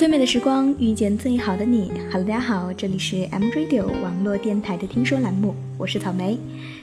[0.00, 1.92] 最美的时光遇见最好的你。
[2.10, 6.38] Hello，大家好，这里是 M Radio 网络电台的听说栏目，我是草莓。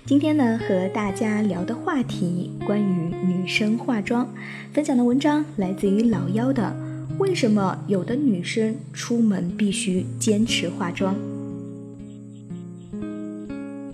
[0.06, 4.30] 今天呢，和大家聊的话题关于女生化妆，
[4.72, 6.76] 分享的文章来自于老妖的
[7.18, 11.16] 《为什么有的女生出门必须坚持化妆》。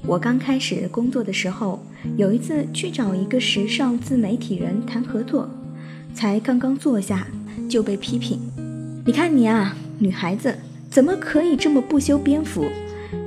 [0.06, 1.82] 我刚开始工作的时候，
[2.18, 5.50] 有一次去找一个时尚自媒体人谈合作，
[6.14, 7.26] 才刚刚坐下
[7.70, 8.38] 就被批评。
[9.06, 10.56] 你看你啊，女孩子
[10.90, 12.66] 怎么可以这么不修边幅？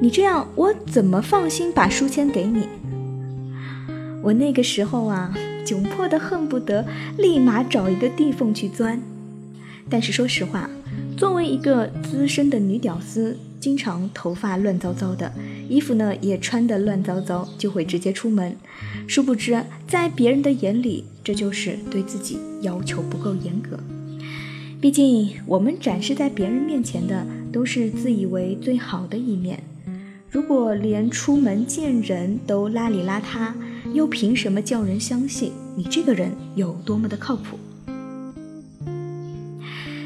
[0.01, 2.67] 你这样我怎么放心把书签给你？
[4.23, 5.35] 我那个时候啊，
[5.67, 6.87] 窘迫的恨不得
[7.19, 8.99] 立马找一个地缝去钻。
[9.91, 10.71] 但是说实话，
[11.15, 15.31] 作为一个资深的女屌丝，经常头发乱糟糟的，
[15.69, 18.57] 衣服呢也穿得乱糟糟，就会直接出门。
[19.07, 23.79] 殊不知，在别人的眼里，这就是对自己要求不够严格。
[24.79, 29.59] 毕竟，我们展示在别人面前的都是自以为最好的一面。
[30.31, 33.53] 如果连出门见人都邋里邋遢，
[33.95, 37.59] 又凭什么叫人相信你这个人有多么的靠谱？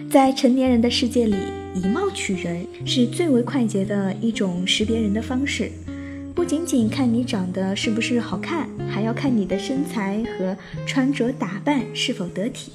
[0.08, 1.36] 在成年人的世界里，
[1.74, 5.70] 以貌取人是最为快捷的一种识别人的方式。
[6.32, 12.72] 不仅仅看你长得是不是好看，还要看你的身材和穿着打扮是否得体。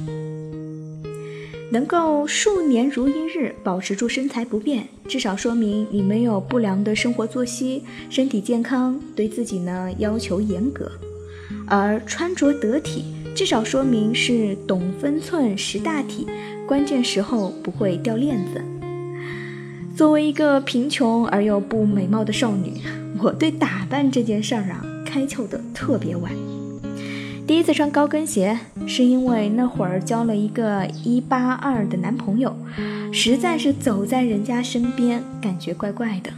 [1.71, 10.85] 能够数年如一日保持住身材不变，至少说明你没有不良的生活作息，身体健康，对自己呢要求严格；
[11.67, 16.27] 而穿着得体，至少说明是懂分寸、识大体，
[16.67, 18.61] 关键时候不会掉链子。
[19.95, 22.73] 作为一个贫穷而又不美貌的少女，
[23.21, 26.31] 我对打扮这件事儿啊开窍的特别晚。
[27.47, 28.57] 第一次穿高跟鞋，
[28.87, 32.55] 是因为那会儿交了一个一八二的男朋友，
[33.13, 36.31] 实在是走在人家身边感觉怪怪的，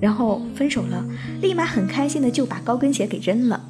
[0.00, 1.04] 然后分手了，
[1.40, 3.64] 立马很开心的就把高跟鞋给扔了。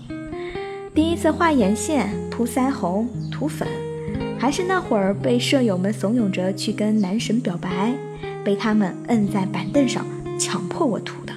[0.94, 3.68] 第一次画眼线、涂腮红、涂粉，
[4.38, 7.92] 还是那会儿被舍友们怂恿着去跟男神表白，
[8.42, 10.06] 被他们摁在板凳上
[10.38, 11.34] 强迫我涂的。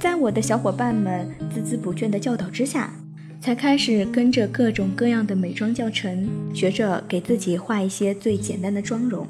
[0.00, 2.94] 在我的小伙伴们孜孜不倦的教导之下。
[3.42, 9.26] 才开始跟着各种各样的美妆教程，学着给自己画一些最简单的妆容，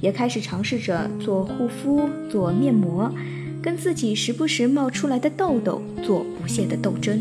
[0.00, 3.12] 也开始尝试着做护肤、做面膜，
[3.60, 7.20] 跟自己时不时冒出来的痘痘做不懈的斗争。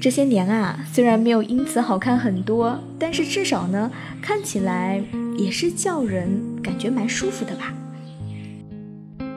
[0.00, 5.00] 这些年啊，虽然没有因此好看很多，但是至少呢，看起来
[5.38, 6.28] 也是叫人
[6.60, 7.72] 感觉蛮舒服的吧。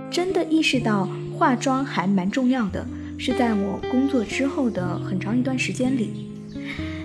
[0.09, 1.07] 真的意识到
[1.37, 2.83] 化妆还蛮重要的。
[3.17, 6.27] 是在我工作之后的很长一段时间里，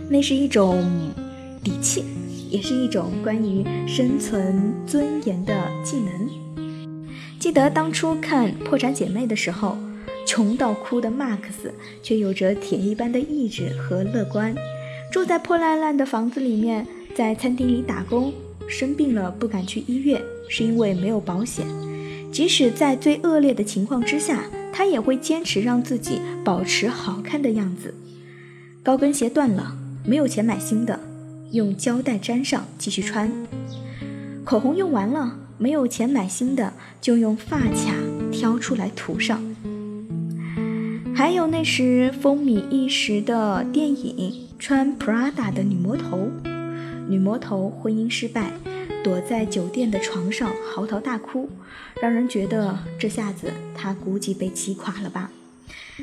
[0.08, 0.84] 那是一种
[1.62, 2.04] 底气，
[2.50, 5.54] 也是一种关于生存尊严的
[5.84, 6.28] 技能。
[7.38, 9.78] 记得当初看《破产姐妹》的时候，
[10.26, 11.38] 穷到哭的 Max，
[12.02, 14.54] 却有着铁一般的意志和乐观，
[15.10, 18.32] 住在破烂烂的房子里面，在餐厅里打工，
[18.68, 21.64] 生病了不敢去医院，是因为没有保险。
[22.30, 24.44] 即使在最恶劣的情况之下。
[24.72, 27.94] 他也会坚持让自己保持好看的样子。
[28.82, 30.98] 高跟鞋断了，没有钱买新的，
[31.52, 33.30] 用胶带粘上继续穿。
[34.44, 37.94] 口红用完了，没有钱买新的，就用发卡
[38.32, 39.42] 挑出来涂上。
[41.14, 46.30] 还有那时风靡一时的电影，穿 Prada 的女魔头，
[47.10, 48.52] 女魔头婚姻失败。
[49.02, 51.48] 躲在酒店的床上嚎啕大哭，
[52.02, 55.30] 让人觉得这下子她估计被击垮了吧。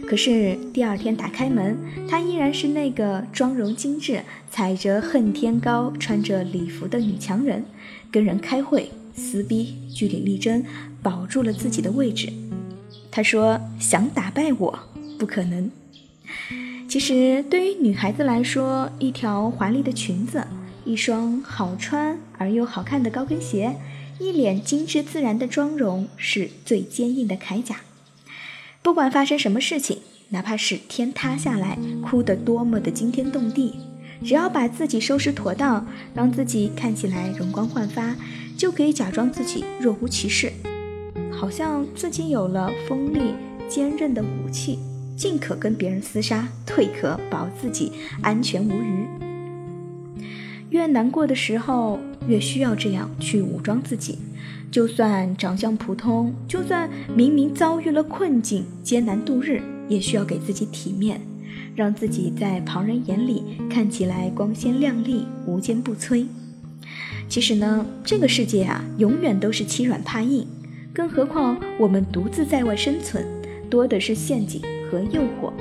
[0.07, 1.78] 可是第二天打开门，
[2.09, 7.63] 她依然是那个妆容精致、踩着恨天高、穿着礼服的女强人，
[8.12, 10.66] 跟人开会、撕逼、据理力争，
[11.03, 12.34] 保住了自己的位置。
[13.12, 14.79] 她说：“想打败我，
[15.19, 15.69] 不可能。”
[16.89, 20.44] 其实对于女孩子来说，一条华丽的裙子。
[20.88, 23.75] 一双好穿而又好看的高跟鞋，
[24.19, 27.81] 一脸精致自然的妆容，是最坚硬的铠甲。
[28.81, 30.00] 不管发生什么事情，
[30.30, 33.75] 哪怕是天塌下来，哭得多么的惊天动地，
[34.24, 38.16] 只要把自己收拾妥当，让自己看起来容光焕发，
[38.57, 40.54] 就可以假装自己若无其事，
[41.30, 43.33] 好像自己有了锋利
[43.68, 44.80] 坚韧的武器，
[45.18, 47.92] 进可跟别人厮杀，退可保自己
[48.22, 49.26] 安全无虞。
[50.69, 54.18] 越难过的时候，越需要这样去武装自己。
[54.69, 61.22] 就算长相普通，就算明明遭遇了困境，艰难度日，也需要给自己体面，
[61.74, 66.25] 让自己在旁人眼里看起来光鲜亮丽、无坚不摧。
[67.30, 70.46] 其实呢，这个世界啊，永远都是欺软怕硬，
[70.94, 73.25] 更何况我们独自在外生存，
[73.69, 74.62] 多的是陷阱
[74.92, 75.54] 和诱惑，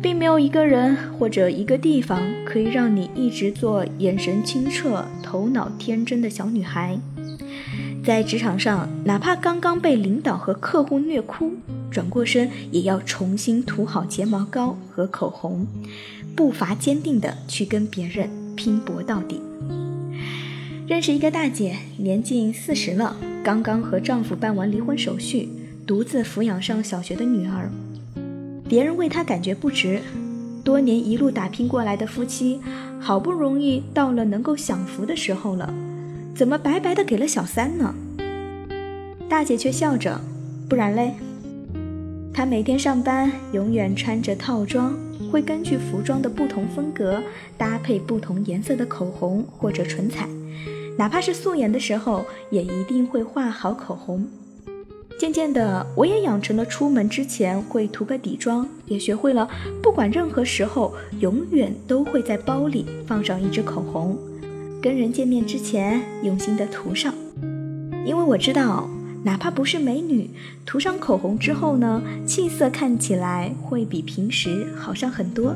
[0.00, 6.98] 并没有一个人或者一个地方可以让你一直做眼神清澈、头脑天真的小女孩。
[8.04, 11.52] 在职场上，哪怕刚刚被领导和客户虐哭，
[11.90, 15.66] 转过身也要重新涂好睫毛膏和口红，
[16.34, 19.40] 步伐坚定的去跟别人拼搏到底。
[20.86, 23.14] 认识一个大姐，年近四十了，
[23.44, 25.50] 刚刚和丈夫办完离婚手续，
[25.86, 27.70] 独自抚养上小学的女儿。
[28.68, 29.98] 别人为他感觉不值，
[30.62, 32.60] 多年一路打拼过来的夫妻，
[33.00, 35.72] 好不容易到了能够享福的时候了，
[36.34, 37.94] 怎么白白的给了小三呢？
[39.26, 40.20] 大姐却笑着，
[40.68, 41.14] 不然嘞？
[42.34, 44.94] 她每天上班永远穿着套装，
[45.32, 47.22] 会根据服装的不同风格
[47.56, 50.28] 搭配不同颜色的口红或者唇彩。
[50.98, 54.26] 哪怕是素颜的时候，也一定会画好口红。
[55.18, 59.50] 渐渐的，我也养成了出门之前会涂个底妆，也学会了
[59.82, 64.16] 不管任何时候，永远都会在包里放上一支口红，
[64.80, 67.12] 跟人见面之前用心的涂上。
[68.06, 68.88] 因为我知道，
[69.24, 70.30] 哪怕不是美女，
[70.64, 75.52] 涂上口红之后呢，气色看起来会比平时好上很多。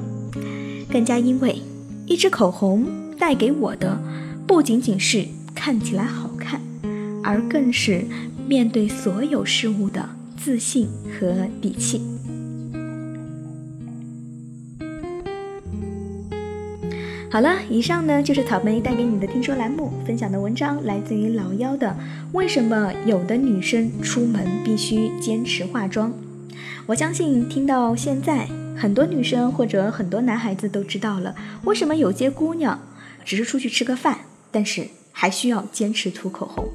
[0.91, 1.62] 更加因为，
[2.06, 2.85] 一支口红
[3.17, 3.97] 带给我的。
[4.44, 5.25] 不仅仅是
[5.55, 6.61] 看起来好看，
[7.23, 8.05] 而更是
[8.46, 12.00] 面对所有事物的自信和底气。
[17.30, 21.88] 好了，以上呢就是草莓带给你的听说栏目分享的文章，来自于老妖的
[22.32, 26.10] 《为什么有的女生出门必须坚持化妆》。
[26.86, 28.46] 我相信听到现在，
[28.76, 31.34] 很多女生或者很多男孩子都知道了，
[31.64, 32.78] 为什么有些姑娘
[33.24, 34.18] 只是出去吃个饭。
[34.54, 36.68] 但是还需要坚持涂口红。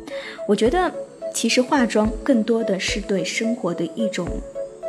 [0.47, 0.91] 我觉得，
[1.37, 4.27] 其实化妆更多的是对生活的一种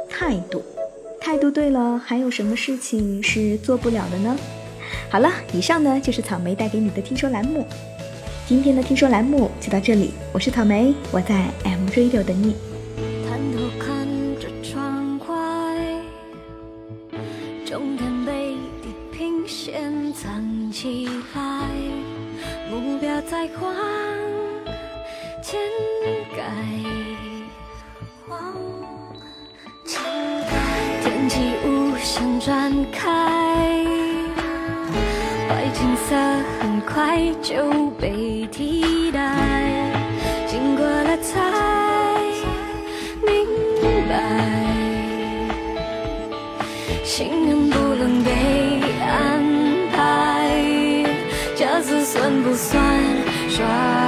[0.08, 0.62] 态度。
[1.20, 4.34] 态度对了，还有什么事情是做不了的呢？
[5.10, 7.66] 好了，以上呢就是草莓带给你的听说栏目。
[8.46, 12.56] 今天的听说栏目就到这里，我是草莓，我在 M Radio 等你。
[13.20, 13.36] 在
[20.16, 21.04] 往前
[21.34, 21.44] 改，
[23.60, 23.74] 往
[25.42, 26.17] 前。
[31.02, 31.34] 天际
[31.64, 33.08] 无限展开，
[35.48, 36.14] 坏景色
[36.60, 39.20] 很快就被替代。
[40.46, 41.38] 经过了才
[43.26, 43.46] 明
[44.08, 44.12] 白，
[47.04, 48.30] 幸运不能被
[49.00, 49.42] 安
[49.92, 49.96] 排，
[51.54, 52.80] 加速算不算？
[53.56, 54.07] 抓来，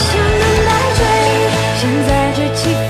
[0.00, 1.00] 想等待追，
[1.80, 2.60] 现在就起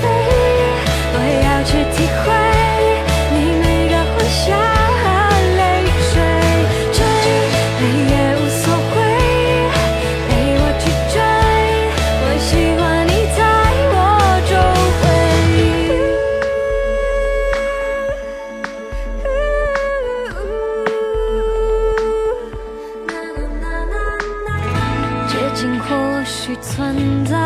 [26.51, 27.37] 去存在。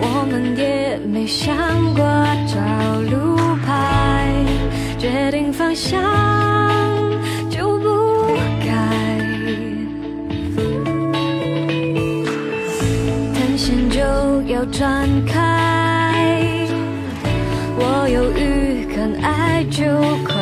[0.00, 1.56] 我们也没想
[1.94, 2.04] 过
[2.46, 2.54] 找
[3.10, 4.32] 路牌，
[4.96, 6.00] 决定方向
[7.50, 8.70] 就不该。
[13.34, 13.98] 探险就
[14.42, 16.14] 要转开，
[17.76, 20.37] 我犹豫，可爱就。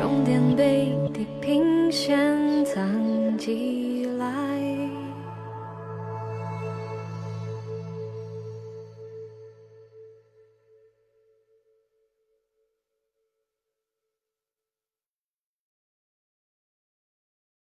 [0.00, 3.79] 终点被地平线藏起。